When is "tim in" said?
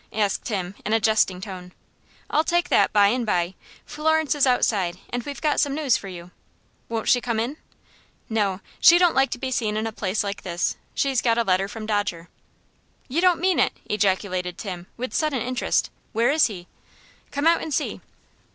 0.45-0.93